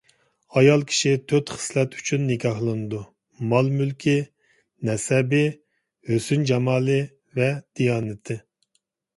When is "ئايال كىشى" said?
0.59-1.11